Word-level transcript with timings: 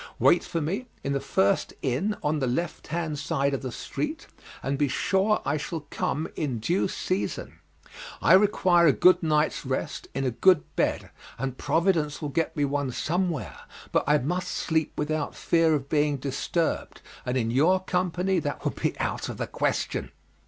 Wait 0.17 0.43
for 0.43 0.59
me 0.61 0.87
in 1.03 1.13
the 1.13 1.19
first 1.19 1.75
inn 1.83 2.17
on 2.23 2.39
the 2.39 2.47
left 2.47 2.87
hand 2.87 3.19
side 3.19 3.53
of 3.53 3.61
the 3.61 3.71
street, 3.71 4.25
and 4.63 4.75
be 4.79 4.87
sure 4.87 5.43
I 5.45 5.57
shall 5.57 5.81
come 5.91 6.27
in 6.35 6.57
due 6.57 6.87
season. 6.87 7.59
I 8.19 8.33
require 8.33 8.87
a 8.87 8.93
good 8.93 9.21
night's 9.21 9.63
rest 9.63 10.07
in 10.15 10.23
a 10.25 10.31
good 10.31 10.63
bed; 10.75 11.11
and 11.37 11.55
Providence 11.55 12.19
will 12.19 12.29
get 12.29 12.57
me 12.57 12.65
one 12.65 12.89
somewhere, 12.89 13.55
but 13.91 14.03
I 14.07 14.17
must 14.17 14.47
sleep 14.49 14.91
without 14.97 15.35
fear 15.35 15.75
of 15.75 15.87
being 15.87 16.17
disturbed, 16.17 17.03
and 17.23 17.37
in 17.37 17.51
your 17.51 17.79
company 17.79 18.39
that 18.39 18.65
would 18.65 18.81
be 18.81 18.97
out 18.99 19.29
of 19.29 19.37
the 19.37 19.45
question. 19.45 20.09